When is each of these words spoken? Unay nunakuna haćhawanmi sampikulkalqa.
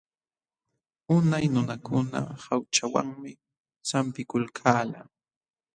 Unay 1.15 1.45
nunakuna 1.53 2.19
haćhawanmi 2.45 3.31
sampikulkalqa. 3.89 5.01